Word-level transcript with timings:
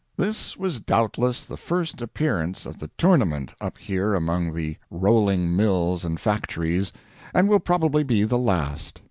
This 0.17 0.57
was 0.57 0.79
doubtless 0.79 1.45
the 1.45 1.57
first 1.57 2.01
appearance 2.01 2.65
of 2.65 2.79
the 2.79 2.89
"tournament" 2.97 3.53
up 3.61 3.77
here 3.77 4.15
among 4.15 4.51
the 4.55 4.77
rolling 4.89 5.55
mills 5.55 6.03
and 6.03 6.19
factories, 6.19 6.91
and 7.35 7.47
will 7.47 7.59
probably 7.59 8.01
be 8.03 8.23
the 8.23 8.39
last. 8.39 8.99